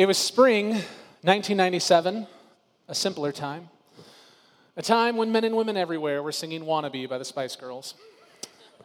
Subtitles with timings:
[0.00, 2.26] It was spring 1997,
[2.88, 3.68] a simpler time.
[4.78, 7.92] A time when men and women everywhere were singing Wannabe by the Spice Girls.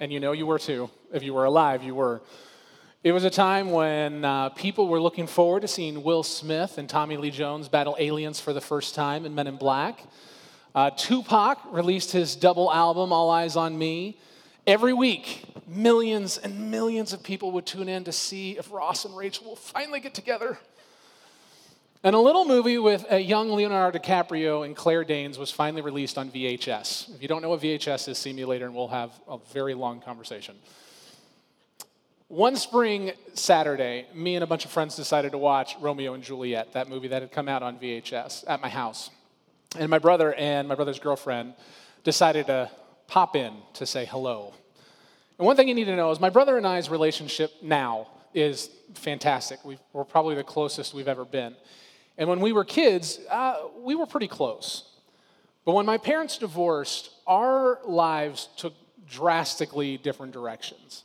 [0.02, 0.90] And you know you were too.
[1.14, 2.22] If you were alive, you were.
[3.02, 6.90] It was a time when uh, people were looking forward to seeing Will Smith and
[6.90, 10.04] Tommy Lee Jones battle aliens for the first time in Men in Black.
[10.76, 14.20] Uh, Tupac released his double album, All Eyez on Me.
[14.68, 19.16] Every week, millions and millions of people would tune in to see if Ross and
[19.16, 20.60] Rachel will finally get together.
[22.06, 26.20] And a little movie with a young Leonardo DiCaprio and Claire Danes was finally released
[26.20, 27.16] on VHS.
[27.16, 29.74] If you don't know what VHS is, see me later and we'll have a very
[29.74, 30.56] long conversation.
[32.28, 36.74] One spring Saturday, me and a bunch of friends decided to watch Romeo and Juliet,
[36.74, 39.10] that movie that had come out on VHS at my house.
[39.76, 41.56] And my brother and my brother's girlfriend
[42.04, 42.70] decided to
[43.08, 44.54] pop in to say hello.
[45.40, 48.70] And one thing you need to know is my brother and I's relationship now is
[48.94, 49.66] fantastic.
[49.66, 51.56] we are probably the closest we've ever been.
[52.18, 54.90] And when we were kids, uh, we were pretty close.
[55.66, 58.74] But when my parents divorced, our lives took
[59.10, 61.04] drastically different directions.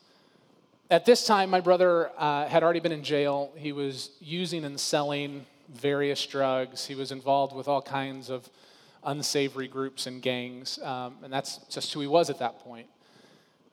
[0.91, 3.53] At this time, my brother uh, had already been in jail.
[3.57, 6.87] He was using and selling various drugs.
[6.87, 8.49] He was involved with all kinds of
[9.05, 12.87] unsavory groups and gangs, um, and that's just who he was at that point.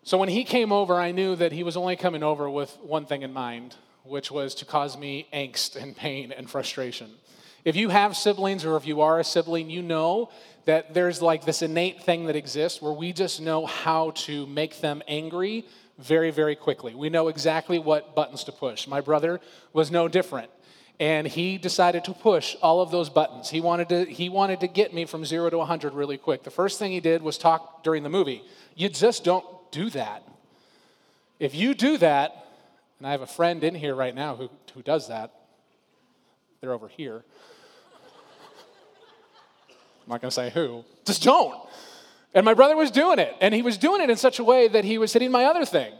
[0.03, 3.05] So when he came over, I knew that he was only coming over with one
[3.05, 7.11] thing in mind, which was to cause me angst and pain and frustration.
[7.67, 10.29] If you have siblings or if you are a sibling, you know
[10.63, 14.79] that there's like this innate thing that exists where we just know how to make
[14.79, 15.65] them angry
[15.97, 16.95] very, very quickly.
[16.95, 18.87] We know exactly what buttons to push.
[18.87, 19.41] My brother
[19.73, 20.49] was no different.
[20.97, 23.49] And he decided to push all of those buttons.
[23.49, 26.43] He wanted to, he wanted to get me from zero to 100 really quick.
[26.43, 28.43] The first thing he did was talk during the movie.
[28.77, 30.23] You just don't do that.
[31.37, 32.47] If you do that,
[32.97, 35.33] and I have a friend in here right now who, who does that,
[36.61, 37.25] they're over here.
[40.07, 40.85] I'm not going to say who.
[41.05, 41.53] Just don't.
[42.33, 44.69] And my brother was doing it, and he was doing it in such a way
[44.69, 45.93] that he was hitting my other thing.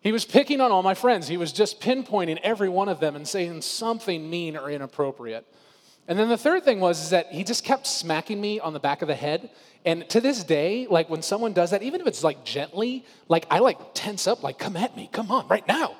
[0.00, 1.28] He was picking on all my friends.
[1.28, 5.46] He was just pinpointing every one of them and saying something mean or inappropriate.
[6.08, 8.80] And then the third thing was is that he just kept smacking me on the
[8.80, 9.50] back of the head.
[9.84, 13.46] And to this day, like when someone does that, even if it's like gently, like
[13.48, 15.96] I like tense up, like, come at me, come on, right now.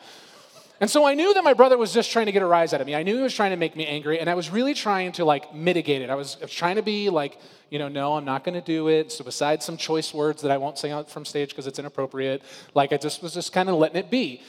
[0.79, 2.83] And so I knew that my brother was just trying to get a rise out
[2.83, 2.95] of me.
[2.95, 5.25] I knew he was trying to make me angry, and I was really trying to
[5.25, 6.11] like mitigate it.
[6.11, 7.39] I was, I was trying to be like,
[7.71, 9.11] you know, no, I'm not going to do it.
[9.11, 12.43] So besides some choice words that I won't say out from stage because it's inappropriate,
[12.75, 14.43] like I just was just kind of letting it be.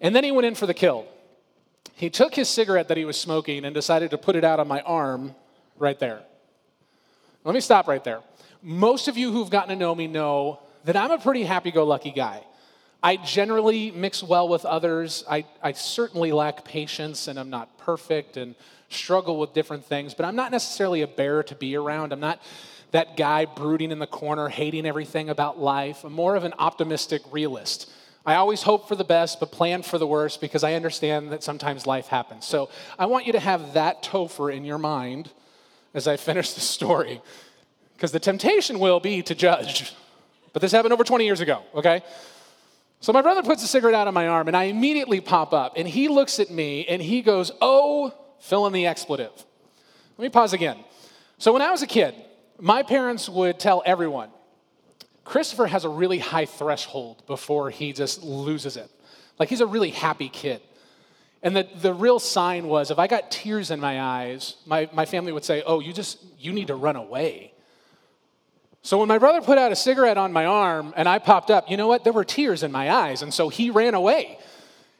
[0.00, 1.06] And then he went in for the kill.
[1.94, 4.66] He took his cigarette that he was smoking and decided to put it out on
[4.66, 5.34] my arm
[5.78, 6.22] right there.
[7.44, 8.20] Let me stop right there.
[8.62, 11.84] Most of you who've gotten to know me know that I'm a pretty happy go
[11.84, 12.44] lucky guy.
[13.02, 15.24] I generally mix well with others.
[15.28, 18.54] I, I certainly lack patience and I'm not perfect and
[18.90, 22.12] struggle with different things, but I'm not necessarily a bear to be around.
[22.12, 22.40] I'm not
[22.92, 26.04] that guy brooding in the corner, hating everything about life.
[26.04, 27.90] I'm more of an optimistic realist.
[28.24, 31.42] I always hope for the best, but plan for the worst because I understand that
[31.42, 32.44] sometimes life happens.
[32.44, 35.30] So I want you to have that Topher in your mind
[35.92, 37.20] as I finish the story
[37.96, 39.92] because the temptation will be to judge.
[40.52, 42.02] But this happened over 20 years ago, okay?
[43.02, 45.72] So my brother puts a cigarette out on my arm, and I immediately pop up,
[45.76, 49.32] and he looks at me and he goes, Oh, fill in the expletive.
[50.16, 50.78] Let me pause again.
[51.36, 52.14] So when I was a kid,
[52.60, 54.30] my parents would tell everyone,
[55.24, 58.88] Christopher has a really high threshold before he just loses it.
[59.36, 60.62] Like he's a really happy kid.
[61.42, 65.06] And the, the real sign was if I got tears in my eyes, my, my
[65.06, 67.51] family would say, Oh, you just, you need to run away.
[68.82, 71.70] So when my brother put out a cigarette on my arm and I popped up,
[71.70, 72.02] you know what?
[72.02, 73.22] There were tears in my eyes.
[73.22, 74.38] And so he ran away.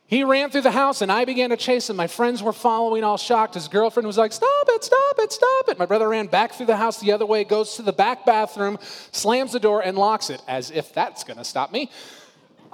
[0.06, 1.96] He ran through the house and I began to chase him.
[1.96, 3.54] My friends were following, all shocked.
[3.54, 5.78] His girlfriend was like, Stop it, stop it, stop it.
[5.78, 8.78] My brother ran back through the house the other way, goes to the back bathroom,
[9.10, 11.90] slams the door, and locks it, as if that's gonna stop me.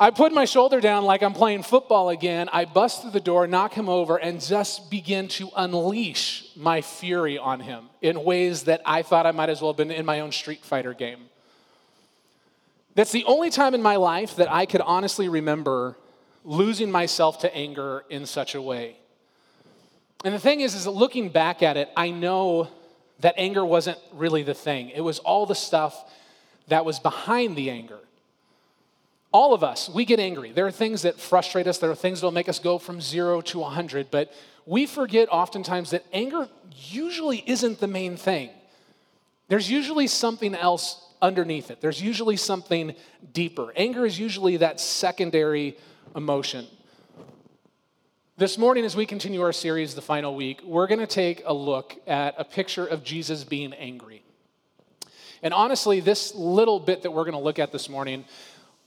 [0.01, 2.49] I put my shoulder down like I'm playing football again.
[2.53, 7.37] I bust through the door, knock him over, and just begin to unleash my fury
[7.37, 10.21] on him in ways that I thought I might as well have been in my
[10.21, 11.25] own Street Fighter game.
[12.95, 15.97] That's the only time in my life that I could honestly remember
[16.45, 18.97] losing myself to anger in such a way.
[20.25, 22.69] And the thing is, is that looking back at it, I know
[23.19, 24.91] that anger wasn't really the thing.
[24.91, 26.09] It was all the stuff
[26.69, 27.99] that was behind the anger.
[29.31, 30.53] All of us, we get angry.
[30.53, 33.01] There are things that frustrate us, there are things that will make us go from
[33.01, 34.33] zero to 100, but
[34.65, 38.51] we forget oftentimes that anger usually isn't the main thing.
[39.49, 42.95] There's usually something else underneath it, there's usually something
[43.33, 43.73] deeper.
[43.77, 45.77] Anger is usually that secondary
[46.17, 46.67] emotion.
[48.39, 51.53] This morning, as we continue our series, The Final Week, we're going to take a
[51.53, 54.23] look at a picture of Jesus being angry.
[55.43, 58.25] And honestly, this little bit that we're going to look at this morning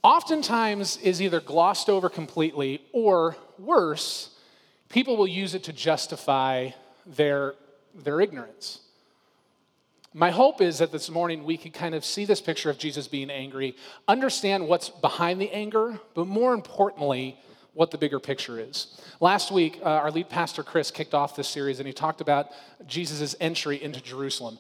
[0.04, 4.30] oftentimes is either glossed over completely or worse,
[4.90, 6.70] people will use it to justify
[7.06, 7.56] their,
[7.96, 8.80] their ignorance.
[10.14, 13.08] My hope is that this morning we can kind of see this picture of Jesus
[13.08, 13.76] being angry,
[14.08, 17.38] understand what's behind the anger, but more importantly,
[17.74, 19.00] what the bigger picture is.
[19.22, 22.50] Last week, uh, our lead pastor Chris kicked off this series and he talked about
[22.86, 24.60] Jesus' entry into Jerusalem.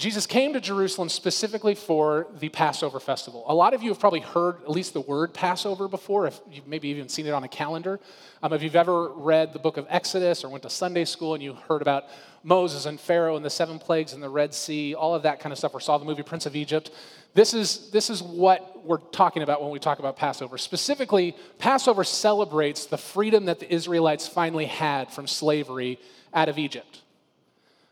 [0.00, 3.44] Jesus came to Jerusalem specifically for the Passover festival.
[3.46, 6.66] A lot of you have probably heard at least the word Passover before, if you've
[6.66, 8.00] maybe even seen it on a calendar.
[8.42, 11.42] Um, if you've ever read the book of Exodus or went to Sunday school and
[11.42, 12.04] you heard about
[12.42, 15.52] Moses and Pharaoh and the seven plagues and the Red Sea, all of that kind
[15.52, 16.90] of stuff, or saw the movie Prince of Egypt,
[17.34, 20.56] this is, this is what we're talking about when we talk about Passover.
[20.56, 26.00] Specifically, Passover celebrates the freedom that the Israelites finally had from slavery
[26.32, 27.02] out of Egypt.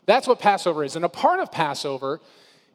[0.09, 0.95] That's what Passover is.
[0.95, 2.19] And a part of Passover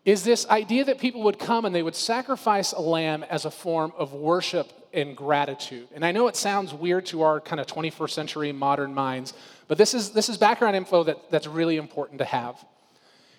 [0.05, 3.51] is this idea that people would come and they would sacrifice a lamb as a
[3.51, 5.89] form of worship and gratitude.
[5.97, 9.35] And I know it sounds weird to our kind of 21st century modern minds,
[9.67, 12.65] but this is, this is background info that, that's really important to have.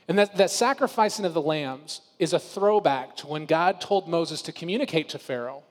[0.09, 4.41] And that, that sacrificing of the lambs is a throwback to when God told Moses
[4.41, 5.63] to communicate to Pharaoh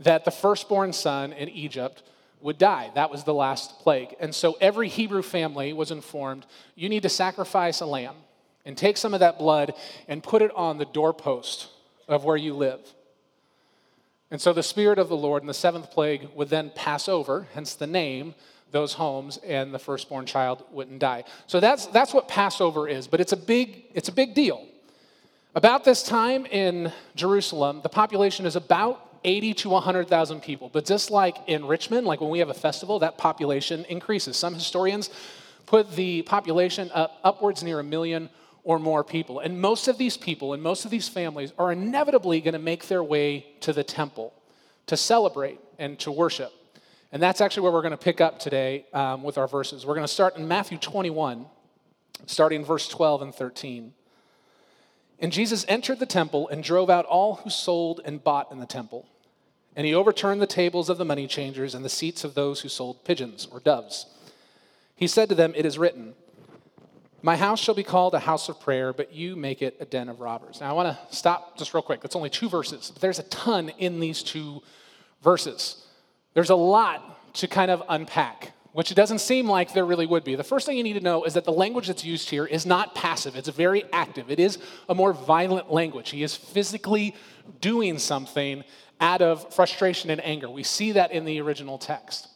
[0.00, 2.02] that the firstborn son in Egypt
[2.46, 2.92] would die.
[2.94, 4.14] That was the last plague.
[4.20, 6.46] And so every Hebrew family was informed
[6.76, 8.14] you need to sacrifice a lamb
[8.64, 9.74] and take some of that blood
[10.06, 11.68] and put it on the doorpost
[12.06, 12.80] of where you live.
[14.30, 17.48] And so the Spirit of the Lord in the seventh plague would then pass over,
[17.52, 18.36] hence the name,
[18.70, 21.24] those homes, and the firstborn child wouldn't die.
[21.48, 24.64] So that's, that's what Passover is, but it's a big, it's a big deal.
[25.56, 30.70] About this time in Jerusalem, the population is about 80 to 100,000 people.
[30.72, 34.36] But just like in Richmond, like when we have a festival, that population increases.
[34.36, 35.10] Some historians
[35.66, 38.30] put the population up upwards near a million
[38.62, 39.40] or more people.
[39.40, 42.86] And most of these people and most of these families are inevitably going to make
[42.86, 44.32] their way to the temple
[44.86, 46.52] to celebrate and to worship.
[47.10, 49.84] And that's actually where we're going to pick up today um, with our verses.
[49.84, 51.46] We're going to start in Matthew 21,
[52.26, 53.92] starting in verse 12 and 13.
[55.18, 58.66] And Jesus entered the temple and drove out all who sold and bought in the
[58.66, 59.08] temple
[59.76, 62.68] and he overturned the tables of the money changers and the seats of those who
[62.68, 64.06] sold pigeons or doves.
[64.96, 66.14] He said to them, It is written,
[67.22, 70.08] My house shall be called a house of prayer, but you make it a den
[70.08, 70.60] of robbers.
[70.60, 72.00] Now, I want to stop just real quick.
[72.00, 74.62] That's only two verses, but there's a ton in these two
[75.22, 75.84] verses.
[76.32, 80.24] There's a lot to kind of unpack, which it doesn't seem like there really would
[80.24, 80.36] be.
[80.36, 82.64] The first thing you need to know is that the language that's used here is
[82.64, 84.30] not passive, it's very active.
[84.30, 84.56] It is
[84.88, 86.10] a more violent language.
[86.10, 87.14] He is physically
[87.60, 88.64] doing something
[89.00, 90.48] out of frustration and anger.
[90.48, 92.28] We see that in the original text.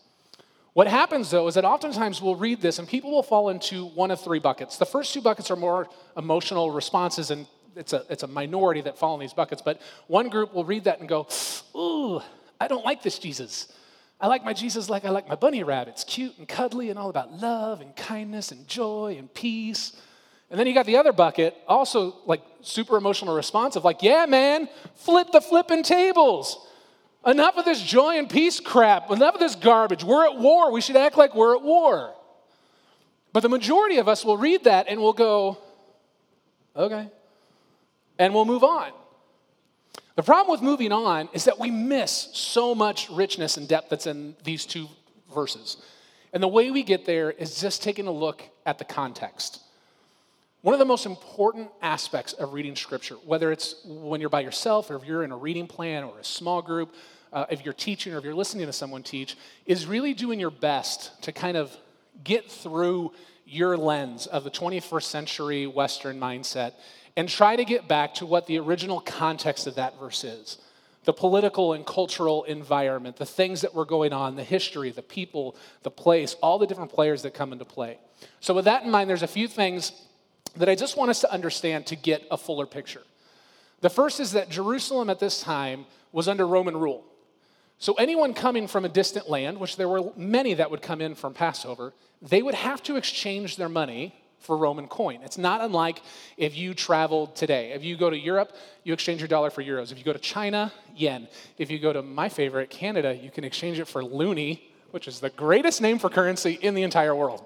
[0.73, 4.11] What happens though is that oftentimes we'll read this and people will fall into one
[4.11, 4.77] of three buckets.
[4.77, 7.47] The first two buckets are more emotional responses, and
[7.77, 9.63] it's a, it's a minority that fall in these buckets.
[9.63, 11.27] But one group will read that and go,
[11.75, 12.21] Ooh,
[12.61, 13.73] I don't like this Jesus.
[14.21, 17.09] I like my Jesus like I like my bunny rabbits, cute and cuddly and all
[17.09, 19.97] about love and kindness and joy and peace.
[20.51, 24.69] And then you got the other bucket, also like super emotional responsive, like, yeah, man,
[24.97, 26.67] flip the flipping tables.
[27.25, 29.11] Enough of this joy and peace crap.
[29.11, 30.03] Enough of this garbage.
[30.03, 30.73] We're at war.
[30.73, 32.15] We should act like we're at war.
[33.33, 35.59] But the majority of us will read that and we'll go,
[36.75, 37.09] okay.
[38.19, 38.91] And we'll move on.
[40.17, 44.07] The problem with moving on is that we miss so much richness and depth that's
[44.07, 44.89] in these two
[45.33, 45.77] verses.
[46.33, 49.61] And the way we get there is just taking a look at the context.
[50.63, 54.91] One of the most important aspects of reading scripture, whether it's when you're by yourself
[54.91, 56.95] or if you're in a reading plan or a small group,
[57.33, 60.51] uh, if you're teaching or if you're listening to someone teach, is really doing your
[60.51, 61.75] best to kind of
[62.23, 63.11] get through
[63.47, 66.75] your lens of the 21st century Western mindset
[67.17, 70.59] and try to get back to what the original context of that verse is
[71.05, 75.57] the political and cultural environment, the things that were going on, the history, the people,
[75.83, 77.97] the place, all the different players that come into play.
[78.41, 79.93] So, with that in mind, there's a few things
[80.57, 83.03] that I just want us to understand to get a fuller picture.
[83.81, 87.05] The first is that Jerusalem at this time was under Roman rule.
[87.79, 91.15] So, anyone coming from a distant land, which there were many that would come in
[91.15, 95.21] from Passover, they would have to exchange their money for Roman coin.
[95.23, 96.03] It's not unlike
[96.37, 97.73] if you traveled today.
[97.73, 98.55] If you go to Europe,
[98.85, 99.93] you exchange your dollar for euros.
[99.93, 101.29] If you go to China, yen.
[101.59, 105.21] If you go to my favorite, Canada, you can exchange it for loonie, which is
[105.21, 107.45] the greatest name for currency in the entire world.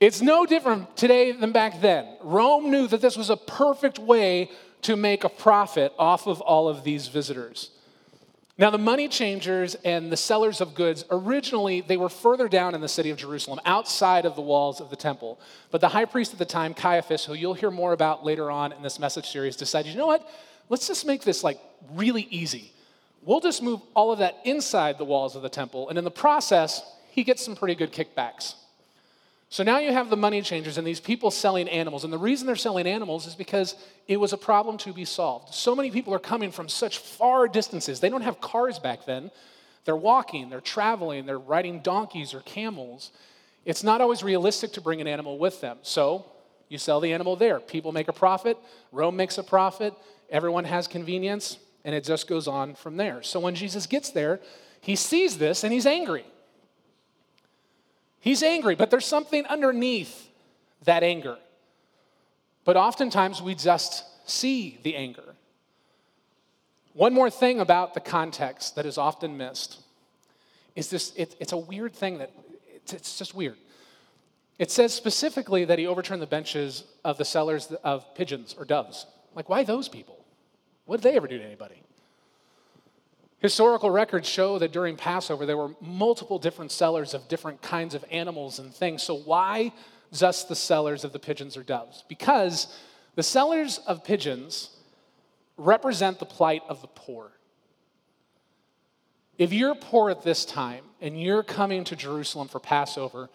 [0.00, 2.06] It's no different today than back then.
[2.22, 6.70] Rome knew that this was a perfect way to make a profit off of all
[6.70, 7.70] of these visitors.
[8.56, 12.80] Now, the money changers and the sellers of goods, originally, they were further down in
[12.80, 15.38] the city of Jerusalem, outside of the walls of the temple.
[15.70, 18.72] But the high priest at the time, Caiaphas, who you'll hear more about later on
[18.72, 20.26] in this message series, decided, you know what?
[20.70, 21.60] Let's just make this like
[21.92, 22.72] really easy.
[23.22, 25.90] We'll just move all of that inside the walls of the temple.
[25.90, 28.54] And in the process, he gets some pretty good kickbacks.
[29.50, 32.04] So now you have the money changers and these people selling animals.
[32.04, 33.74] And the reason they're selling animals is because
[34.06, 35.52] it was a problem to be solved.
[35.52, 37.98] So many people are coming from such far distances.
[37.98, 39.32] They don't have cars back then.
[39.84, 43.10] They're walking, they're traveling, they're riding donkeys or camels.
[43.64, 45.78] It's not always realistic to bring an animal with them.
[45.82, 46.26] So
[46.68, 47.58] you sell the animal there.
[47.58, 48.56] People make a profit,
[48.92, 49.94] Rome makes a profit,
[50.30, 53.22] everyone has convenience, and it just goes on from there.
[53.22, 54.38] So when Jesus gets there,
[54.80, 56.24] he sees this and he's angry.
[58.20, 60.28] He's angry, but there's something underneath
[60.84, 61.38] that anger.
[62.64, 65.34] But oftentimes we just see the anger.
[66.92, 69.80] One more thing about the context that is often missed
[70.76, 72.30] is this it, it's a weird thing that
[72.74, 73.56] it's, it's just weird.
[74.58, 79.06] It says specifically that he overturned the benches of the sellers of pigeons or doves.
[79.34, 80.22] Like, why those people?
[80.84, 81.82] What did they ever do to anybody?
[83.40, 88.04] Historical records show that during Passover, there were multiple different sellers of different kinds of
[88.10, 89.02] animals and things.
[89.02, 89.72] So, why
[90.12, 92.04] just the sellers of the pigeons or doves?
[92.06, 92.66] Because
[93.14, 94.76] the sellers of pigeons
[95.56, 97.32] represent the plight of the poor.
[99.38, 103.30] If you're poor at this time and you're coming to Jerusalem for Passover,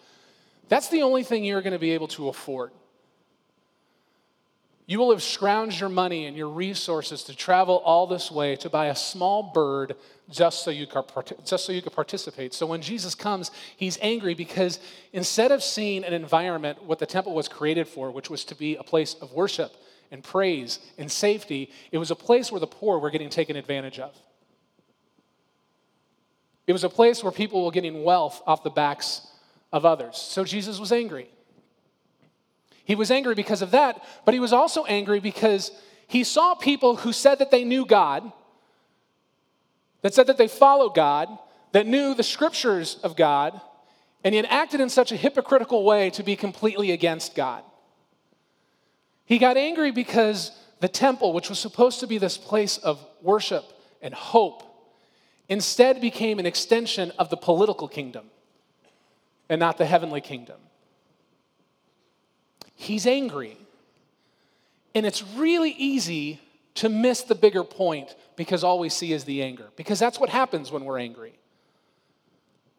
[0.68, 2.70] that's the only thing you're going to be able to afford.
[4.88, 8.70] You will have scrounged your money and your resources to travel all this way to
[8.70, 9.96] buy a small bird
[10.30, 11.04] just so you could,
[11.44, 12.54] just so you could participate.
[12.54, 14.78] So when Jesus comes, he's angry because
[15.12, 18.76] instead of seeing an environment, what the temple was created for, which was to be
[18.76, 19.72] a place of worship
[20.12, 23.98] and praise and safety, it was a place where the poor were getting taken advantage
[23.98, 24.14] of.
[26.68, 29.26] It was a place where people were getting wealth off the backs
[29.72, 30.16] of others.
[30.16, 31.28] So Jesus was angry.
[32.86, 35.72] He was angry because of that, but he was also angry because
[36.06, 38.30] he saw people who said that they knew God,
[40.02, 41.28] that said that they followed God,
[41.72, 43.60] that knew the scriptures of God,
[44.22, 47.64] and yet acted in such a hypocritical way to be completely against God.
[49.24, 53.64] He got angry because the temple, which was supposed to be this place of worship
[54.00, 54.62] and hope,
[55.48, 58.30] instead became an extension of the political kingdom
[59.48, 60.60] and not the heavenly kingdom.
[62.76, 63.56] He's angry.
[64.94, 66.40] And it's really easy
[66.76, 69.66] to miss the bigger point because all we see is the anger.
[69.76, 71.32] Because that's what happens when we're angry.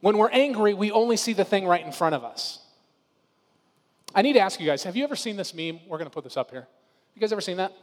[0.01, 2.59] When we're angry, we only see the thing right in front of us.
[4.15, 5.79] I need to ask you guys have you ever seen this meme?
[5.87, 6.67] We're going to put this up here.
[7.15, 7.73] You guys ever seen that?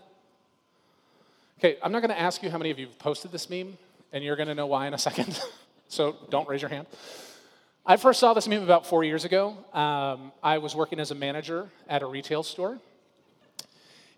[1.58, 3.76] Okay, I'm not going to ask you how many of you have posted this meme,
[4.12, 5.40] and you're going to know why in a second.
[5.88, 6.86] so don't raise your hand.
[7.86, 9.58] I first saw this meme about four years ago.
[9.74, 12.78] Um, I was working as a manager at a retail store.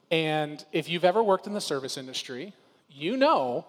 [0.09, 2.53] And if you've ever worked in the service industry,
[2.89, 3.67] you know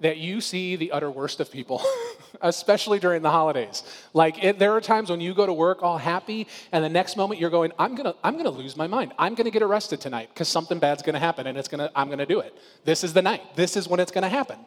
[0.00, 1.82] that you see the utter worst of people,
[2.40, 3.82] especially during the holidays.
[4.14, 7.18] Like, it, there are times when you go to work all happy, and the next
[7.18, 9.12] moment you're going, I'm gonna, I'm gonna lose my mind.
[9.18, 12.24] I'm gonna get arrested tonight because something bad's gonna happen, and it's gonna, I'm gonna
[12.24, 12.56] do it.
[12.84, 13.42] This is the night.
[13.54, 14.58] This is when it's gonna happen.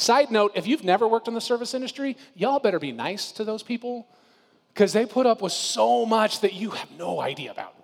[0.00, 3.44] Side note if you've never worked in the service industry, y'all better be nice to
[3.44, 4.08] those people
[4.72, 7.74] because they put up with so much that you have no idea about.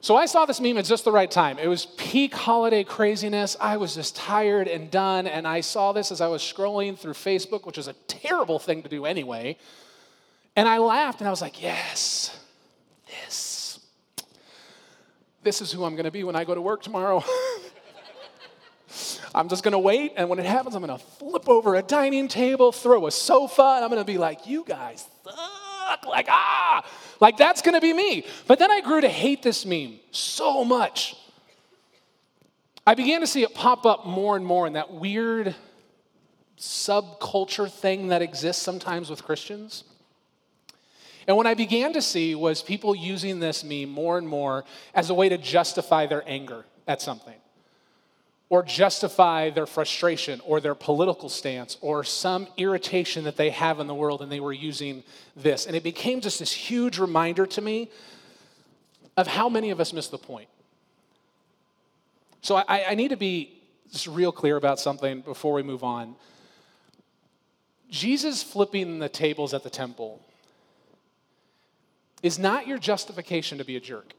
[0.00, 1.58] So I saw this meme at just the right time.
[1.58, 3.54] It was peak holiday craziness.
[3.60, 7.12] I was just tired and done, and I saw this as I was scrolling through
[7.12, 9.58] Facebook, which is a terrible thing to do anyway.
[10.54, 12.38] And I laughed and I was like, yes,
[13.08, 13.78] this.
[15.42, 17.22] This is who I'm gonna be when I go to work tomorrow.
[19.36, 22.72] I'm just gonna wait, and when it happens, I'm gonna flip over a dining table,
[22.72, 26.06] throw a sofa, and I'm gonna be like, you guys suck.
[26.06, 26.82] Like, ah,
[27.20, 28.24] like that's gonna be me.
[28.46, 31.16] But then I grew to hate this meme so much.
[32.86, 35.54] I began to see it pop up more and more in that weird
[36.56, 39.84] subculture thing that exists sometimes with Christians.
[41.28, 44.64] And what I began to see was people using this meme more and more
[44.94, 47.34] as a way to justify their anger at something
[48.48, 53.86] or justify their frustration or their political stance or some irritation that they have in
[53.86, 55.02] the world, and they were using
[55.34, 55.66] this.
[55.66, 57.90] And it became just this huge reminder to me
[59.16, 60.48] of how many of us miss the point.
[62.40, 63.52] So I, I need to be
[63.90, 66.14] just real clear about something before we move on.
[67.90, 70.20] Jesus flipping the tables at the temple
[72.22, 74.12] is not your justification to be a jerk.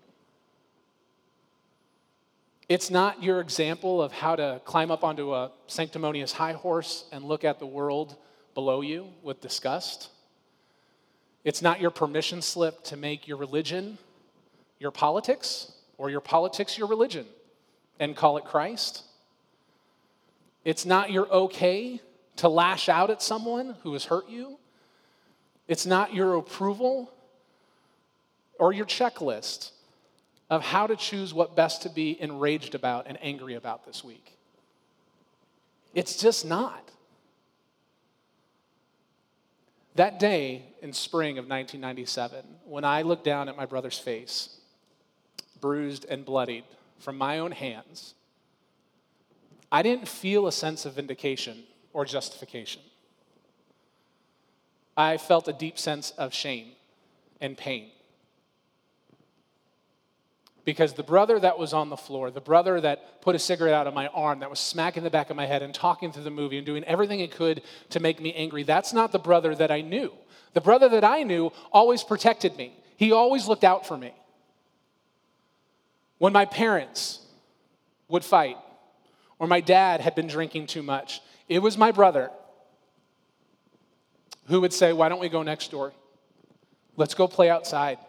[2.69, 7.23] It's not your example of how to climb up onto a sanctimonious high horse and
[7.23, 8.17] look at the world
[8.53, 10.09] below you with disgust.
[11.45, 13.97] It's not your permission slip to make your religion
[14.79, 17.25] your politics or your politics your religion
[17.99, 19.03] and call it Christ.
[20.65, 22.01] It's not your okay
[22.37, 24.59] to lash out at someone who has hurt you.
[25.67, 27.11] It's not your approval
[28.59, 29.71] or your checklist
[30.49, 34.37] of how to choose what best to be enraged about and angry about this week.
[35.93, 36.91] It's just not.
[39.95, 44.57] That day in spring of 1997, when I looked down at my brother's face,
[45.59, 46.63] bruised and bloodied
[46.99, 48.13] from my own hands,
[49.71, 51.63] I didn't feel a sense of vindication
[51.93, 52.81] or justification.
[54.95, 56.69] I felt a deep sense of shame
[57.41, 57.89] and pain
[60.67, 63.87] because the brother that was on the floor, the brother that put a cigarette out
[63.87, 66.29] of my arm, that was smacking the back of my head and talking through the
[66.29, 69.71] movie and doing everything he could to make me angry, that's not the brother that
[69.71, 70.11] I knew.
[70.51, 74.13] The brother that I knew always protected me, he always looked out for me.
[76.17, 77.21] When my parents
[78.09, 78.57] would fight,
[79.39, 82.29] or my dad had been drinking too much, it was my brother
[84.47, 85.93] who would say, Why don't we go next door?
[86.97, 87.99] Let's go play outside.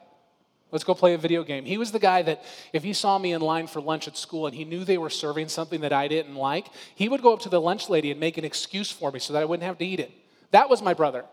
[0.71, 1.65] Let's go play a video game.
[1.65, 4.47] He was the guy that if he saw me in line for lunch at school
[4.47, 7.41] and he knew they were serving something that I didn't like, he would go up
[7.41, 9.79] to the lunch lady and make an excuse for me so that I wouldn't have
[9.79, 10.13] to eat it.
[10.51, 11.25] That was my brother.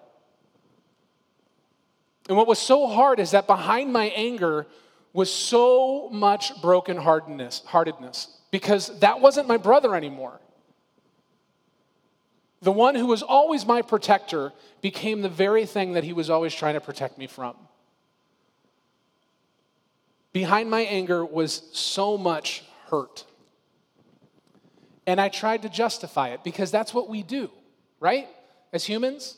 [2.29, 4.67] And what was so hard is that behind my anger
[5.11, 10.39] was so much broken heartedness because that wasn't my brother anymore.
[12.61, 16.53] The one who was always my protector became the very thing that he was always
[16.53, 17.55] trying to protect me from.
[20.35, 23.23] Behind my anger was so much hurt.
[25.07, 27.49] And I tried to justify it because that's what we do,
[28.01, 28.27] right?
[28.73, 29.37] As humans,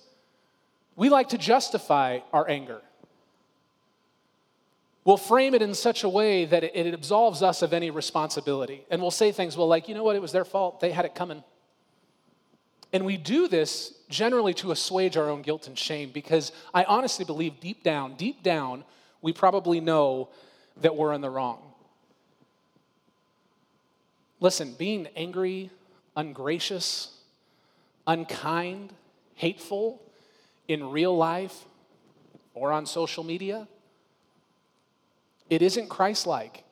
[0.96, 2.82] we like to justify our anger.
[5.06, 8.84] We'll frame it in such a way that it, it absolves us of any responsibility.
[8.89, 11.06] And we'll say things, well, like, you know what, it was their fault, they had
[11.06, 11.43] it coming.
[12.91, 17.24] And we do this generally to assuage our own guilt and shame because I honestly
[17.24, 18.84] believe deep down, deep down,
[19.21, 20.30] we probably know
[20.82, 21.60] that we're in the wrong.
[24.40, 25.72] Listen, being angry,
[26.16, 27.18] ungracious,
[28.06, 28.94] unkind,
[29.36, 30.02] hateful
[30.68, 31.66] in real life
[32.54, 33.68] or on social media,
[35.50, 36.63] it isn't Christ like.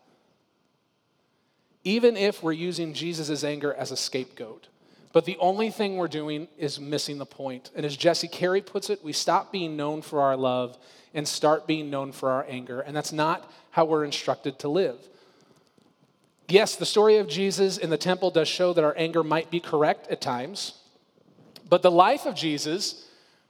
[1.83, 4.67] Even if we're using Jesus' anger as a scapegoat.
[5.13, 7.71] But the only thing we're doing is missing the point.
[7.75, 10.77] And as Jesse Carey puts it, we stop being known for our love
[11.15, 12.81] and start being known for our anger.
[12.81, 14.97] And that's not how we're instructed to live.
[16.47, 19.59] Yes, the story of Jesus in the temple does show that our anger might be
[19.59, 20.73] correct at times,
[21.67, 23.07] but the life of Jesus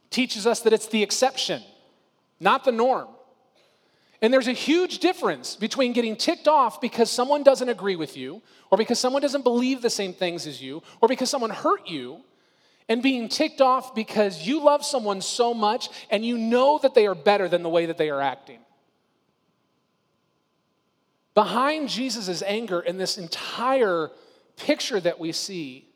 [0.09, 1.61] teaches us that it's the exception,
[2.39, 3.09] not the norm.
[4.21, 8.41] And there's a huge difference between getting ticked off because someone doesn't agree with you,
[8.71, 12.21] or because someone doesn't believe the same things as you, or because someone hurt you,
[12.87, 17.07] and being ticked off because you love someone so much and you know that they
[17.07, 18.59] are better than the way that they are acting.
[21.33, 24.09] Behind Jesus' anger in this entire
[24.55, 25.89] picture that we see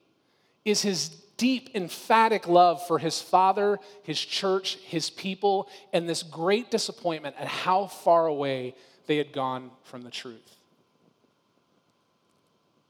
[0.66, 6.70] is his deep, emphatic love for his father, his church, his people, and this great
[6.70, 8.76] disappointment at how far away
[9.08, 10.58] they had gone from the truth.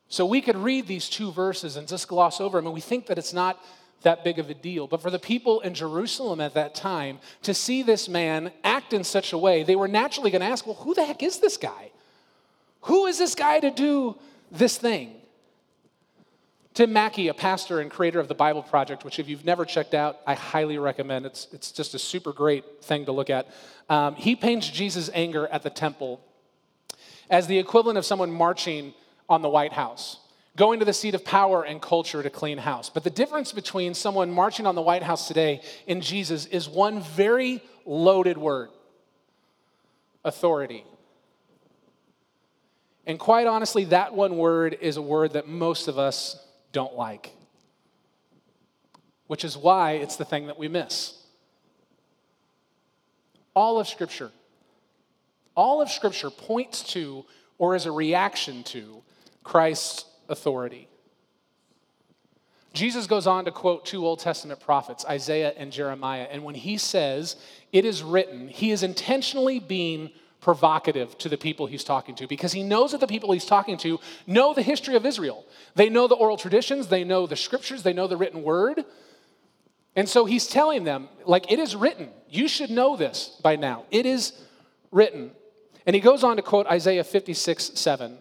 [0.08, 3.06] So we could read these two verses and just gloss over them, and we think
[3.06, 3.64] that it's not
[4.02, 4.88] that big of a deal.
[4.88, 9.04] But for the people in Jerusalem at that time to see this man act in
[9.04, 11.58] such a way, they were naturally going to ask, well, who the heck is this
[11.58, 11.92] guy?
[12.82, 14.18] Who is this guy to do
[14.52, 15.16] this thing?
[16.74, 19.94] Tim Mackie, a pastor and creator of the Bible Project, which if you've never checked
[19.94, 21.26] out, I highly recommend.
[21.26, 23.48] It's, it's just a super great thing to look at.
[23.90, 26.22] Um, he paints Jesus' anger at the temple
[27.30, 28.94] as the equivalent of someone marching
[29.28, 30.20] on the White House
[30.56, 32.90] going to the seat of power and culture to clean house.
[32.90, 37.02] But the difference between someone marching on the White House today and Jesus is one
[37.02, 38.70] very loaded word
[40.24, 40.84] authority.
[43.06, 47.32] And quite honestly, that one word is a word that most of us don't like,
[49.28, 51.16] which is why it's the thing that we miss.
[53.56, 54.32] All of Scripture,
[55.56, 57.26] all of Scripture points to
[57.58, 59.02] or is a reaction to
[59.44, 60.88] Christ's authority.
[62.74, 66.78] Jesus goes on to quote two Old Testament prophets, Isaiah and Jeremiah, and when he
[66.78, 67.36] says,
[67.72, 70.12] It is written, he is intentionally being
[70.42, 73.78] provocative to the people he's talking to because he knows that the people he's talking
[73.78, 75.46] to know the history of Israel.
[75.76, 78.86] They know the oral traditions, they know the scriptures, they know the written word.
[79.96, 82.10] And so he's telling them, like, it is written.
[82.30, 83.86] You should know this by now.
[83.92, 84.34] It is
[84.92, 85.32] written.
[85.86, 88.18] And he goes on to quote Isaiah 56 7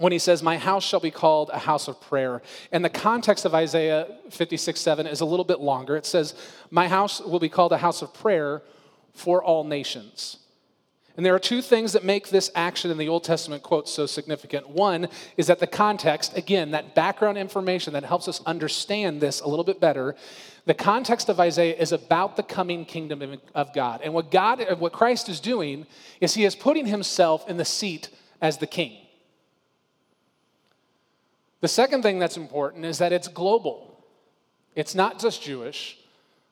[0.00, 2.40] when he says, My house shall be called a house of prayer.
[2.72, 5.96] And the context of Isaiah 56 7 is a little bit longer.
[5.96, 6.34] It says,
[6.70, 8.62] My house will be called a house of prayer
[9.12, 10.38] for all nations.
[11.16, 14.06] And there are two things that make this action in the Old Testament quote so
[14.06, 14.70] significant.
[14.70, 19.48] One is that the context, again, that background information that helps us understand this a
[19.48, 20.14] little bit better,
[20.64, 24.00] the context of Isaiah is about the coming kingdom of God.
[24.02, 25.86] And what God what Christ is doing
[26.22, 28.08] is he is putting himself in the seat
[28.40, 28.96] as the king.
[31.60, 34.04] The second thing that's important is that it's global.
[34.74, 35.98] It's not just Jewish,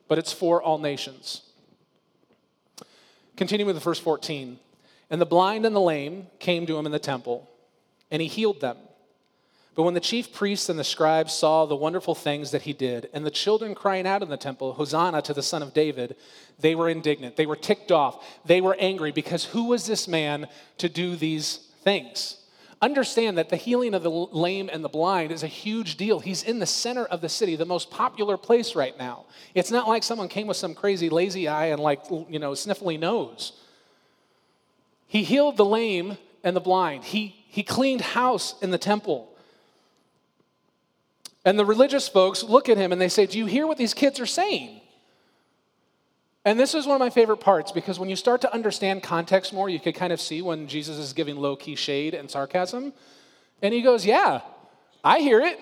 [0.06, 1.42] but it's for all nations.
[3.36, 4.58] Continuing with verse 14.
[5.10, 7.48] And the blind and the lame came to him in the temple,
[8.10, 8.76] and he healed them.
[9.74, 13.08] But when the chief priests and the scribes saw the wonderful things that he did,
[13.12, 16.16] and the children crying out in the temple, Hosanna to the Son of David,
[16.58, 17.36] they were indignant.
[17.36, 18.26] They were ticked off.
[18.44, 22.37] They were angry because who was this man to do these things?
[22.80, 26.20] Understand that the healing of the lame and the blind is a huge deal.
[26.20, 29.24] He's in the center of the city, the most popular place right now.
[29.54, 32.98] It's not like someone came with some crazy lazy eye and like, you know, sniffly
[32.98, 33.52] nose.
[35.08, 37.02] He healed the lame and the blind.
[37.02, 39.28] He, he cleaned house in the temple.
[41.44, 43.94] And the religious folks look at him and they say, Do you hear what these
[43.94, 44.77] kids are saying?
[46.48, 49.52] And this is one of my favorite parts because when you start to understand context
[49.52, 52.94] more, you can kind of see when Jesus is giving low key shade and sarcasm.
[53.60, 54.40] And he goes, Yeah,
[55.04, 55.60] I hear it.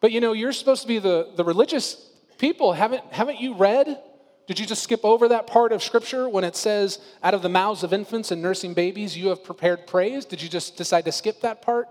[0.00, 1.94] But you know, you're supposed to be the, the religious
[2.38, 2.72] people.
[2.72, 4.02] Haven't, haven't you read?
[4.48, 7.48] Did you just skip over that part of scripture when it says, Out of the
[7.48, 10.24] mouths of infants and nursing babies, you have prepared praise?
[10.24, 11.86] Did you just decide to skip that part?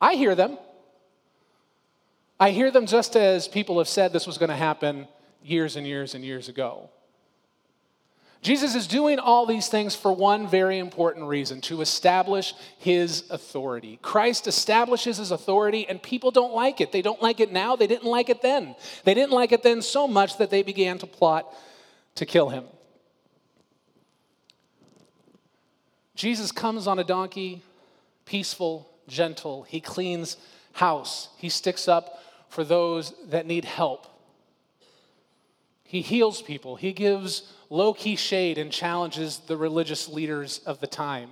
[0.00, 0.58] I hear them.
[2.40, 5.06] I hear them just as people have said this was going to happen
[5.42, 6.90] years and years and years ago.
[8.40, 13.98] Jesus is doing all these things for one very important reason to establish his authority.
[14.00, 16.92] Christ establishes his authority, and people don't like it.
[16.92, 18.76] They don't like it now, they didn't like it then.
[19.04, 21.52] They didn't like it then so much that they began to plot
[22.14, 22.64] to kill him.
[26.14, 27.62] Jesus comes on a donkey,
[28.24, 29.64] peaceful, gentle.
[29.64, 30.36] He cleans
[30.72, 34.06] house, he sticks up for those that need help.
[35.88, 36.76] He heals people.
[36.76, 41.30] He gives low key shade and challenges the religious leaders of the time.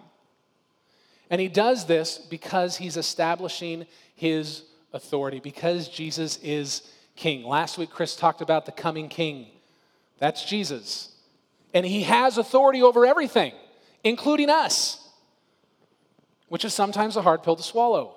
[1.29, 4.63] And he does this because he's establishing his
[4.95, 7.45] authority, because Jesus is king.
[7.45, 9.49] Last week, Chris talked about the coming king.
[10.21, 11.15] That's Jesus.
[11.75, 13.53] And he has authority over everything,
[14.05, 15.07] including us,
[16.49, 18.15] which is sometimes a hard pill to swallow.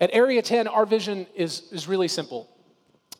[0.00, 2.48] At Area 10, our vision is, is really simple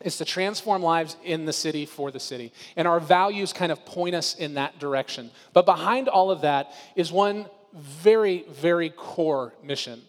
[0.00, 2.52] is to transform lives in the city for the city.
[2.76, 5.30] And our values kind of point us in that direction.
[5.52, 10.00] But behind all of that is one very, very core mission,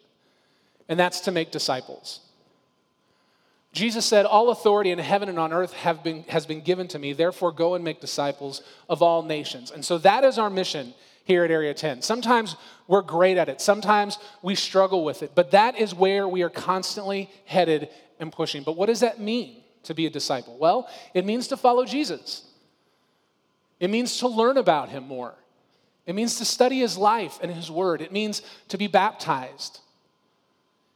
[0.88, 2.22] and that's to make disciples.
[3.74, 7.00] Jesus said, All authority in heaven and on earth have been, has been given to
[7.00, 9.72] me, therefore go and make disciples of all nations.
[9.72, 10.94] And so that is our mission
[11.26, 12.02] here at Area 10.
[12.02, 12.56] Sometimes
[12.88, 16.50] we're great at it, sometimes we struggle with it, but that is where we are
[16.50, 18.64] constantly headed and pushing.
[18.64, 19.58] But what does that mean?
[19.84, 20.58] To be a disciple?
[20.58, 22.44] Well, it means to follow Jesus.
[23.80, 25.36] It means to learn about him more.
[26.06, 28.02] It means to study his life and his word.
[28.02, 29.82] It means to be baptized.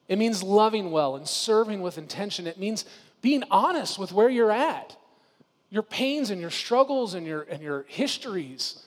[0.07, 2.47] It means loving well and serving with intention.
[2.47, 2.85] It means
[3.21, 4.95] being honest with where you're at,
[5.69, 8.83] your pains and your struggles and your, and your histories.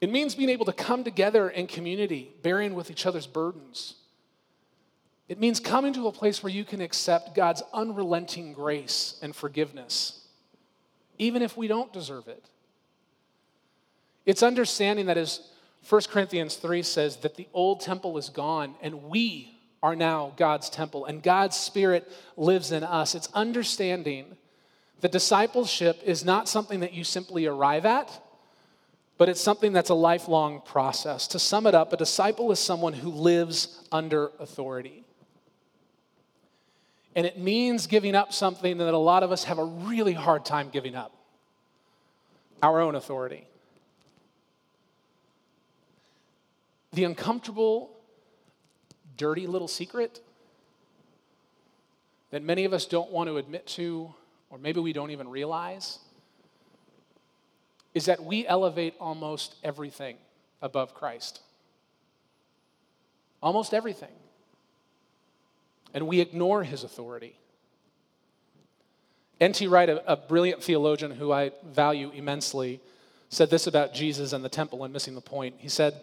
[0.00, 3.94] It means being able to come together in community, bearing with each other's burdens.
[5.28, 10.20] It means coming to a place where you can accept God's unrelenting grace and forgiveness,
[11.18, 12.44] even if we don't deserve it.
[14.24, 15.40] It's understanding that, as
[15.88, 20.68] 1 Corinthians 3 says, that the old temple is gone and we are now God's
[20.68, 23.14] temple and God's Spirit lives in us.
[23.14, 24.36] It's understanding
[25.00, 28.10] that discipleship is not something that you simply arrive at,
[29.18, 31.28] but it's something that's a lifelong process.
[31.28, 35.05] To sum it up, a disciple is someone who lives under authority.
[37.16, 40.44] And it means giving up something that a lot of us have a really hard
[40.44, 41.12] time giving up
[42.62, 43.46] our own authority.
[46.92, 47.90] The uncomfortable,
[49.16, 50.20] dirty little secret
[52.30, 54.12] that many of us don't want to admit to,
[54.50, 56.00] or maybe we don't even realize,
[57.94, 60.18] is that we elevate almost everything
[60.60, 61.40] above Christ.
[63.42, 64.12] Almost everything.
[65.96, 67.38] And we ignore his authority.
[69.40, 69.66] N.T.
[69.66, 72.80] Wright, a, a brilliant theologian who I value immensely,
[73.30, 75.54] said this about Jesus and the temple and missing the point.
[75.56, 75.98] He said,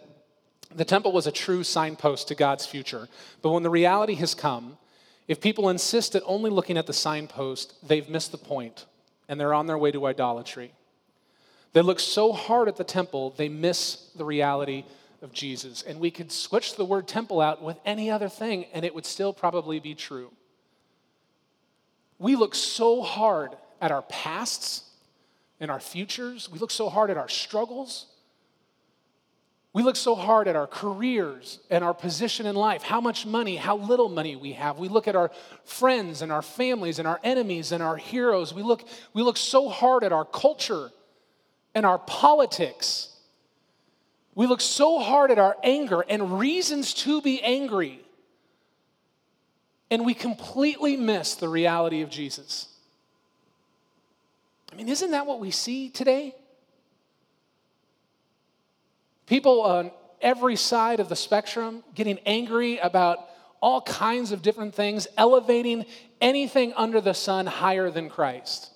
[0.74, 3.08] The temple was a true signpost to God's future,
[3.40, 4.78] but when the reality has come,
[5.28, 8.86] if people insist at only looking at the signpost, they've missed the point
[9.28, 10.72] and they're on their way to idolatry.
[11.72, 14.86] They look so hard at the temple, they miss the reality
[15.24, 15.82] of Jesus.
[15.82, 19.06] And we could switch the word temple out with any other thing, and it would
[19.06, 20.30] still probably be true.
[22.18, 24.84] We look so hard at our pasts
[25.58, 28.06] and our futures, we look so hard at our struggles.
[29.72, 33.56] We look so hard at our careers and our position in life, how much money,
[33.56, 34.78] how little money we have.
[34.78, 35.32] We look at our
[35.64, 38.54] friends and our families and our enemies and our heroes.
[38.54, 38.84] We look,
[39.14, 40.90] we look so hard at our culture
[41.74, 43.13] and our politics.
[44.34, 48.00] We look so hard at our anger and reasons to be angry.
[49.90, 52.68] And we completely miss the reality of Jesus.
[54.72, 56.34] I mean, isn't that what we see today?
[59.26, 63.18] People on every side of the spectrum getting angry about
[63.60, 65.86] all kinds of different things, elevating
[66.20, 68.70] anything under the sun higher than Christ,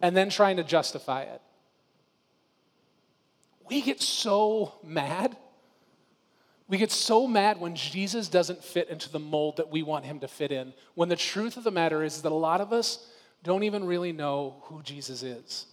[0.00, 1.42] and then trying to justify it
[3.68, 5.36] we get so mad.
[6.68, 10.20] We get so mad when Jesus doesn't fit into the mold that we want him
[10.20, 10.74] to fit in.
[10.94, 13.06] When the truth of the matter is that a lot of us
[13.42, 15.66] don't even really know who Jesus is.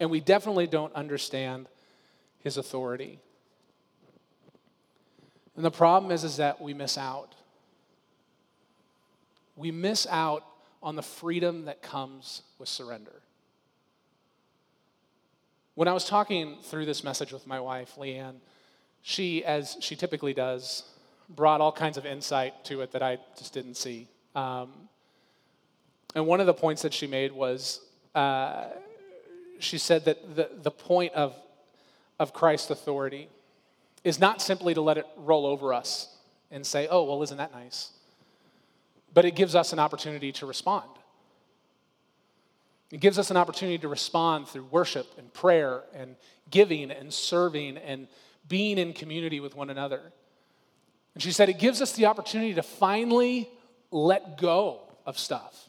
[0.00, 1.68] And we definitely don't understand
[2.40, 3.20] his authority.
[5.54, 7.34] And the problem is, is that we miss out.
[9.56, 10.44] We miss out
[10.82, 13.22] on the freedom that comes with surrender.
[15.76, 18.36] When I was talking through this message with my wife, Leanne,
[19.02, 20.84] she, as she typically does,
[21.28, 24.08] brought all kinds of insight to it that I just didn't see.
[24.34, 24.70] Um,
[26.14, 27.82] and one of the points that she made was
[28.14, 28.68] uh,
[29.58, 31.36] she said that the, the point of,
[32.18, 33.28] of Christ's authority
[34.02, 36.08] is not simply to let it roll over us
[36.50, 37.90] and say, oh, well, isn't that nice?
[39.12, 40.88] But it gives us an opportunity to respond.
[42.90, 46.16] It gives us an opportunity to respond through worship and prayer and
[46.50, 48.06] giving and serving and
[48.48, 50.00] being in community with one another.
[51.14, 53.50] And she said it gives us the opportunity to finally
[53.90, 55.68] let go of stuff,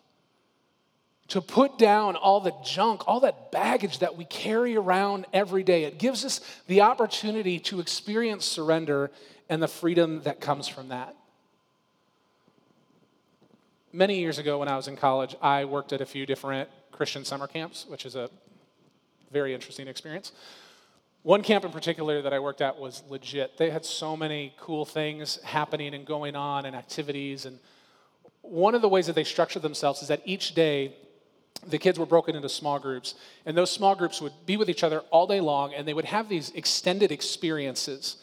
[1.30, 5.86] to put down all the junk, all that baggage that we carry around every day.
[5.86, 9.10] It gives us the opportunity to experience surrender
[9.50, 11.16] and the freedom that comes from that.
[13.94, 17.24] Many years ago, when I was in college, I worked at a few different Christian
[17.24, 18.30] summer camps, which is a
[19.32, 20.32] very interesting experience.
[21.22, 23.58] One camp in particular that I worked at was legit.
[23.58, 27.46] They had so many cool things happening and going on and activities.
[27.46, 27.60] And
[28.42, 30.96] one of the ways that they structured themselves is that each day
[31.68, 34.84] the kids were broken into small groups, and those small groups would be with each
[34.84, 38.18] other all day long, and they would have these extended experiences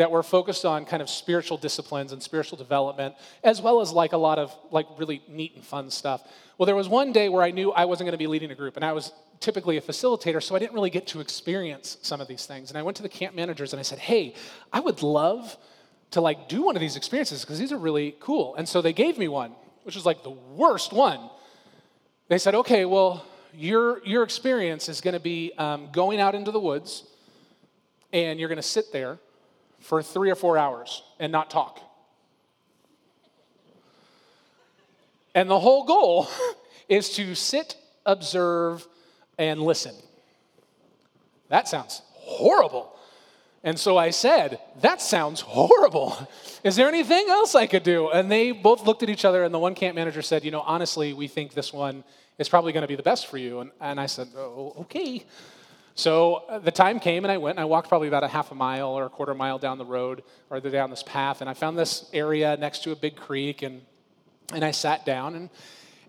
[0.00, 4.14] that were focused on kind of spiritual disciplines and spiritual development, as well as like
[4.14, 6.26] a lot of like really neat and fun stuff.
[6.56, 8.54] Well, there was one day where I knew I wasn't going to be leading a
[8.54, 12.18] group, and I was typically a facilitator, so I didn't really get to experience some
[12.22, 12.70] of these things.
[12.70, 14.32] And I went to the camp managers and I said, "Hey,
[14.72, 15.54] I would love
[16.12, 18.94] to like do one of these experiences because these are really cool." And so they
[18.94, 21.28] gave me one, which was like the worst one.
[22.28, 26.52] They said, "Okay, well, your your experience is going to be um, going out into
[26.52, 27.04] the woods,
[28.14, 29.18] and you're going to sit there."
[29.80, 31.80] For three or four hours and not talk.
[35.34, 36.28] And the whole goal
[36.88, 38.86] is to sit, observe,
[39.38, 39.94] and listen.
[41.48, 42.96] That sounds horrible.
[43.62, 46.28] And so I said, That sounds horrible.
[46.64, 48.10] Is there anything else I could do?
[48.10, 50.60] And they both looked at each other, and the one camp manager said, You know,
[50.60, 52.04] honestly, we think this one
[52.38, 53.60] is probably going to be the best for you.
[53.60, 55.24] And, and I said, Oh, okay.
[56.00, 58.52] So uh, the time came and I went and I walked probably about a half
[58.52, 61.52] a mile or a quarter mile down the road or down this path and I
[61.52, 63.82] found this area next to a big creek and,
[64.50, 65.50] and I sat down and,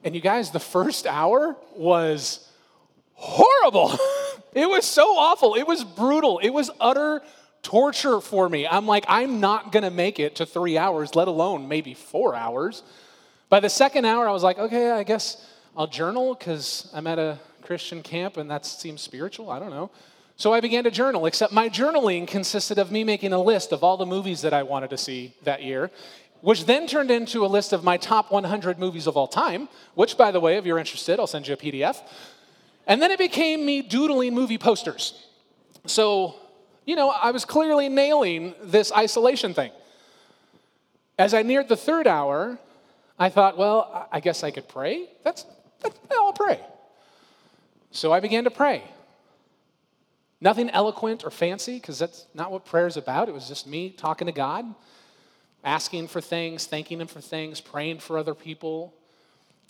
[0.05, 2.49] and you guys, the first hour was
[3.15, 3.91] horrible.
[4.53, 5.55] it was so awful.
[5.55, 6.39] It was brutal.
[6.39, 7.21] It was utter
[7.61, 8.65] torture for me.
[8.65, 12.81] I'm like, I'm not to make it to three hours, let alone maybe four hours.
[13.49, 17.19] By the second hour, I was like, okay, I guess I'll journal because I'm at
[17.19, 19.49] a Christian camp and that seems spiritual.
[19.49, 19.91] I don't know.
[20.35, 23.83] So I began to journal, except my journaling consisted of me making a list of
[23.83, 25.91] all the movies that I wanted to see that year,
[26.41, 30.17] which then turned into a list of my top 100 movies of all time, which,
[30.17, 32.01] by the way, if you're interested, I'll send you a PDF.
[32.87, 35.27] And then it became me doodling movie posters.
[35.85, 36.35] So,
[36.85, 39.71] you know, I was clearly nailing this isolation thing.
[41.19, 42.57] As I neared the third hour,
[43.19, 45.07] I thought, well, I guess I could pray.
[45.23, 45.45] That's,
[45.81, 46.59] that's I'll pray.
[47.91, 48.83] So I began to pray.
[50.39, 53.29] Nothing eloquent or fancy, because that's not what prayer is about.
[53.29, 54.65] It was just me talking to God,
[55.63, 58.93] asking for things, thanking Him for things, praying for other people.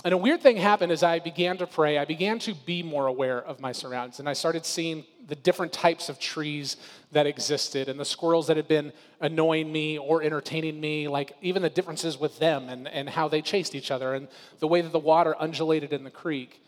[0.05, 1.97] And a weird thing happened as I began to pray.
[1.97, 5.73] I began to be more aware of my surroundings, and I started seeing the different
[5.73, 6.77] types of trees
[7.11, 11.61] that existed and the squirrels that had been annoying me or entertaining me, like even
[11.61, 14.27] the differences with them and, and how they chased each other and
[14.59, 16.63] the way that the water undulated in the creek.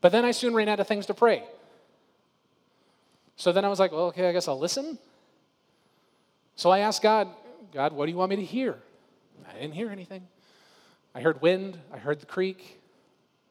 [0.00, 1.44] But then I soon ran out of things to pray.
[3.36, 4.98] So then I was like, well, okay, I guess I'll listen.
[6.56, 7.28] So I asked God,
[7.72, 8.76] God, what do you want me to hear?
[9.48, 10.26] I didn't hear anything.
[11.14, 12.80] I heard wind, I heard the creek.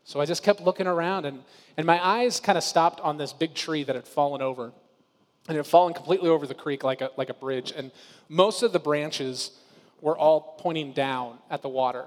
[0.04, 1.44] So I just kept looking around, and,
[1.78, 4.72] and my eyes kind of stopped on this big tree that had fallen over.
[5.48, 7.74] And it had fallen completely over the creek like a, like a bridge.
[7.76, 7.92] And
[8.28, 9.52] most of the branches
[10.02, 12.06] were all pointing down at the water.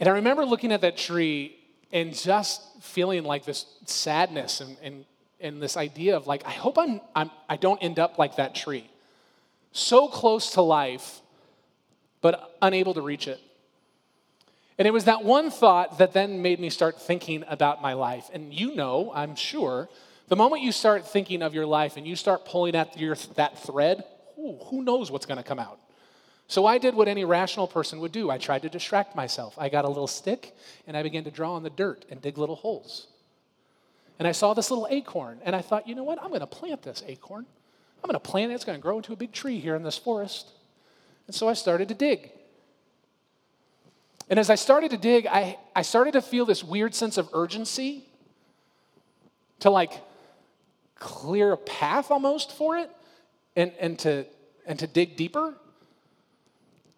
[0.00, 1.56] And I remember looking at that tree
[1.92, 5.04] and just feeling like this sadness and, and,
[5.40, 8.54] and this idea of like, I hope I'm, I'm, I don't end up like that
[8.54, 8.88] tree.
[9.72, 11.20] So close to life,
[12.20, 13.40] but unable to reach it.
[14.78, 18.30] And it was that one thought that then made me start thinking about my life.
[18.32, 19.88] And you know, I'm sure,
[20.28, 23.58] the moment you start thinking of your life and you start pulling at your, that
[23.58, 24.02] thread,
[24.38, 25.78] ooh, who knows what's going to come out?
[26.52, 28.28] So I did what any rational person would do.
[28.28, 29.54] I tried to distract myself.
[29.56, 30.54] I got a little stick
[30.86, 33.06] and I began to draw on the dirt and dig little holes.
[34.18, 36.22] And I saw this little acorn and I thought, you know what?
[36.22, 37.46] I'm going to plant this acorn.
[38.04, 38.54] I'm going to plant it.
[38.56, 40.50] It's going to grow into a big tree here in this forest.
[41.26, 42.30] And so I started to dig.
[44.28, 47.30] And as I started to dig, I, I started to feel this weird sense of
[47.32, 48.04] urgency
[49.60, 50.02] to like
[50.96, 52.90] clear a path almost for it
[53.56, 54.26] and, and, to,
[54.66, 55.54] and to dig deeper.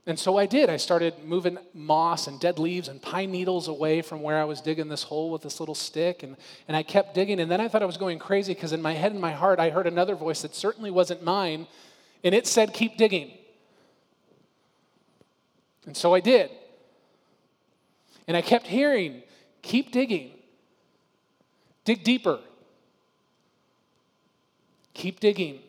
[0.06, 0.68] And so I did.
[0.68, 4.60] I started moving moss and dead leaves and pine needles away from where I was
[4.60, 6.22] digging this hole with this little stick.
[6.22, 6.36] And,
[6.68, 7.40] and I kept digging.
[7.40, 9.58] And then I thought I was going crazy because in my head and my heart,
[9.58, 11.66] I heard another voice that certainly wasn't mine.
[12.22, 13.32] And it said, Keep digging.
[15.86, 16.50] And so I did.
[18.28, 19.22] And I kept hearing,
[19.62, 20.32] Keep digging.
[21.86, 22.40] Dig deeper.
[24.92, 25.60] Keep digging.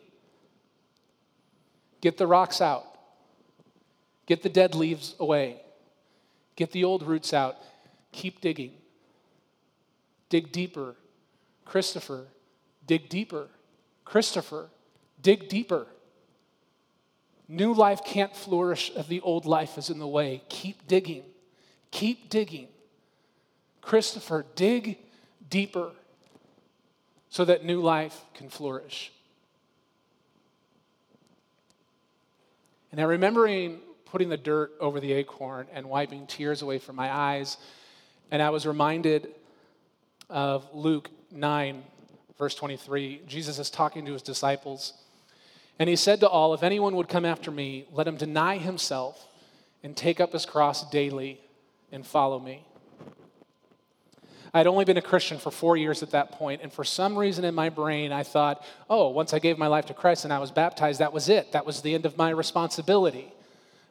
[2.02, 2.95] Get the rocks out.
[4.26, 5.60] Get the dead leaves away.
[6.56, 7.56] Get the old roots out.
[8.12, 8.72] Keep digging.
[10.28, 10.96] Dig deeper.
[11.64, 12.26] Christopher,
[12.86, 13.48] dig deeper.
[14.04, 14.68] Christopher,
[15.20, 15.86] dig deeper.
[17.48, 20.42] New life can't flourish if the old life is in the way.
[20.48, 21.22] Keep digging.
[21.90, 22.68] Keep digging.
[23.80, 24.98] Christopher, dig
[25.48, 25.90] deeper
[27.28, 29.12] so that new life can flourish.
[32.90, 33.80] And I'm remembering
[34.16, 37.58] putting the dirt over the acorn and wiping tears away from my eyes.
[38.30, 39.28] And I was reminded
[40.30, 41.82] of Luke 9,
[42.38, 43.24] verse 23.
[43.26, 44.94] Jesus is talking to his disciples.
[45.78, 49.28] And he said to all, If anyone would come after me, let him deny himself
[49.82, 51.38] and take up his cross daily
[51.92, 52.64] and follow me.
[54.54, 57.18] I had only been a Christian for four years at that point, and for some
[57.18, 60.32] reason in my brain, I thought, oh, once I gave my life to Christ and
[60.32, 61.52] I was baptized, that was it.
[61.52, 63.30] That was the end of my responsibility.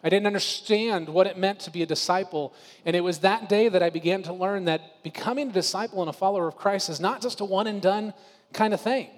[0.03, 2.53] I didn't understand what it meant to be a disciple.
[2.85, 6.09] And it was that day that I began to learn that becoming a disciple and
[6.09, 8.13] a follower of Christ is not just a one and done
[8.53, 9.09] kind of thing,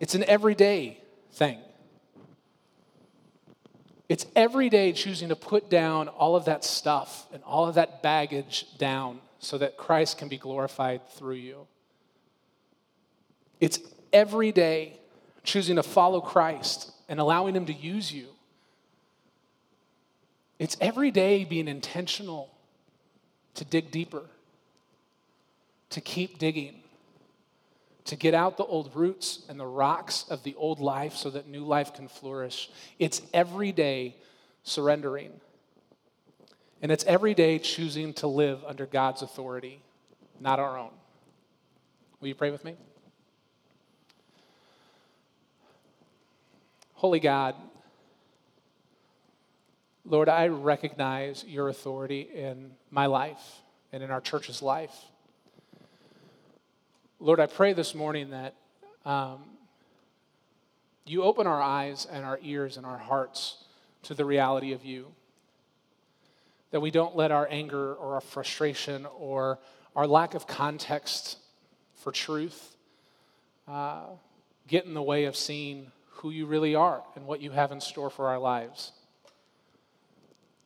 [0.00, 0.98] it's an everyday
[1.32, 1.58] thing.
[4.08, 8.02] It's every day choosing to put down all of that stuff and all of that
[8.02, 11.66] baggage down so that Christ can be glorified through you.
[13.60, 13.78] It's
[14.12, 14.98] every day
[15.42, 18.28] choosing to follow Christ and allowing Him to use you
[20.58, 22.50] it's every day being intentional
[23.54, 24.22] to dig deeper,
[25.90, 26.80] to keep digging,
[28.04, 31.48] to get out the old roots and the rocks of the old life so that
[31.48, 32.70] new life can flourish.
[32.98, 34.16] It's every day
[34.62, 35.32] surrendering.
[36.82, 39.80] And it's every day choosing to live under God's authority,
[40.38, 40.90] not our own.
[42.20, 42.76] Will you pray with me?
[46.94, 47.54] Holy God,
[50.06, 54.94] Lord, I recognize your authority in my life and in our church's life.
[57.18, 58.54] Lord, I pray this morning that
[59.06, 59.44] um,
[61.06, 63.64] you open our eyes and our ears and our hearts
[64.02, 65.06] to the reality of you.
[66.70, 69.58] That we don't let our anger or our frustration or
[69.96, 71.38] our lack of context
[71.94, 72.76] for truth
[73.66, 74.02] uh,
[74.68, 77.80] get in the way of seeing who you really are and what you have in
[77.80, 78.92] store for our lives.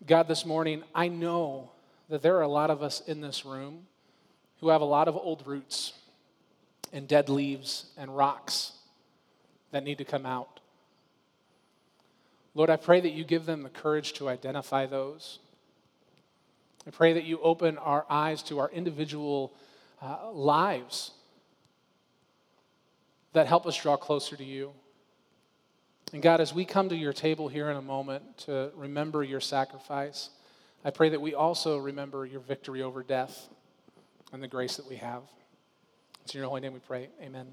[0.07, 1.71] God, this morning, I know
[2.09, 3.87] that there are a lot of us in this room
[4.61, 5.93] who have a lot of old roots
[6.93, 8.73] and dead leaves and rocks
[9.73, 10.61] that need to come out.
[12.55, 15.41] Lord, I pray that you give them the courage to identify those.
[16.87, 19.53] I pray that you open our eyes to our individual
[20.01, 21.11] uh, lives
[23.33, 24.73] that help us draw closer to you.
[26.13, 29.41] And God, as we come to your table here in a moment to remember your
[29.41, 30.31] sacrifice,
[30.85, 33.49] I pray that we also remember your victory over death
[34.33, 35.23] and the grace that we have.
[36.25, 37.09] It's in your holy name we pray.
[37.23, 37.47] Amen.